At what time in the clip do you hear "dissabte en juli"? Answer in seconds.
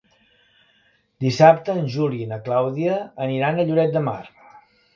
1.25-2.23